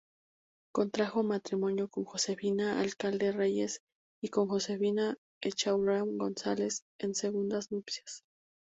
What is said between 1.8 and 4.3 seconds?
con Josefina Alcalde Reyes y